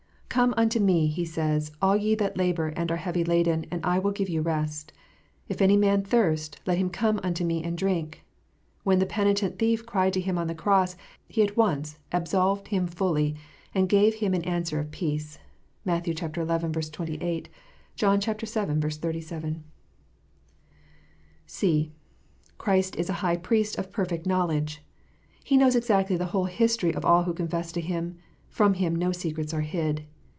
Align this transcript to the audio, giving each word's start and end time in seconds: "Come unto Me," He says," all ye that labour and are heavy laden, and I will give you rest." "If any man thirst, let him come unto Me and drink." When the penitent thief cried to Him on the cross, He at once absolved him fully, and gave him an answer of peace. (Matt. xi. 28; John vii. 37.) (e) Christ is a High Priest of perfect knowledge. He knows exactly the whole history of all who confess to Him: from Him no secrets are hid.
"Come 0.41 0.53
unto 0.55 0.79
Me," 0.79 1.07
He 1.07 1.25
says," 1.25 1.73
all 1.81 1.97
ye 1.97 2.15
that 2.15 2.37
labour 2.37 2.67
and 2.77 2.89
are 2.89 2.95
heavy 2.95 3.21
laden, 3.25 3.65
and 3.69 3.85
I 3.85 3.99
will 3.99 4.11
give 4.13 4.29
you 4.29 4.41
rest." 4.41 4.93
"If 5.49 5.61
any 5.61 5.75
man 5.75 6.03
thirst, 6.03 6.57
let 6.65 6.77
him 6.77 6.89
come 6.89 7.19
unto 7.21 7.43
Me 7.43 7.61
and 7.61 7.77
drink." 7.77 8.23
When 8.83 8.99
the 8.99 9.05
penitent 9.05 9.59
thief 9.59 9.85
cried 9.85 10.13
to 10.13 10.21
Him 10.21 10.37
on 10.37 10.47
the 10.47 10.55
cross, 10.55 10.95
He 11.27 11.43
at 11.43 11.57
once 11.57 11.97
absolved 12.13 12.69
him 12.69 12.87
fully, 12.87 13.35
and 13.75 13.89
gave 13.89 14.13
him 14.15 14.33
an 14.33 14.45
answer 14.45 14.79
of 14.79 14.91
peace. 14.91 15.37
(Matt. 15.83 16.05
xi. 16.05 16.13
28; 16.15 17.49
John 17.97 18.19
vii. 18.21 18.89
37.) 18.89 19.63
(e) 21.61 21.91
Christ 22.57 22.95
is 22.95 23.09
a 23.09 23.13
High 23.19 23.35
Priest 23.35 23.77
of 23.77 23.91
perfect 23.91 24.25
knowledge. 24.25 24.81
He 25.43 25.57
knows 25.57 25.75
exactly 25.75 26.15
the 26.15 26.27
whole 26.27 26.45
history 26.45 26.93
of 26.95 27.03
all 27.03 27.23
who 27.23 27.33
confess 27.33 27.73
to 27.73 27.81
Him: 27.81 28.15
from 28.47 28.75
Him 28.75 28.95
no 28.95 29.11
secrets 29.11 29.53
are 29.53 29.59
hid. 29.59 30.05